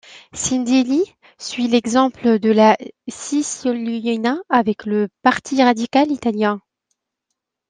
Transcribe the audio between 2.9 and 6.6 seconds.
Cicciolina avec le Parti radical italien.